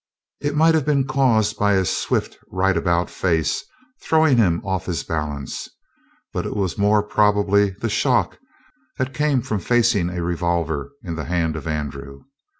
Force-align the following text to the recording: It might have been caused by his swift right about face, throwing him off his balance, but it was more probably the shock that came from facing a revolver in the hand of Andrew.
It 0.39 0.55
might 0.55 0.73
have 0.73 0.83
been 0.83 1.05
caused 1.05 1.59
by 1.59 1.73
his 1.73 1.95
swift 1.95 2.39
right 2.49 2.75
about 2.75 3.07
face, 3.07 3.63
throwing 4.01 4.37
him 4.37 4.59
off 4.65 4.87
his 4.87 5.03
balance, 5.03 5.69
but 6.33 6.43
it 6.43 6.55
was 6.55 6.75
more 6.75 7.03
probably 7.03 7.69
the 7.81 7.87
shock 7.87 8.39
that 8.97 9.13
came 9.13 9.43
from 9.43 9.59
facing 9.59 10.09
a 10.09 10.23
revolver 10.23 10.89
in 11.03 11.13
the 11.13 11.25
hand 11.25 11.55
of 11.55 11.67
Andrew. 11.67 12.23